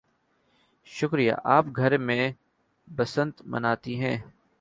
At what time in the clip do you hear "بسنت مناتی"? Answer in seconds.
2.95-3.99